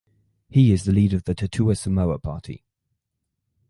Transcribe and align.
He 0.49 0.73
is 0.73 0.85
the 0.85 0.91
leader 0.91 1.15
of 1.15 1.25
the 1.25 1.35
Tautua 1.35 1.75
Samoa 1.77 2.17
Party. 2.17 2.65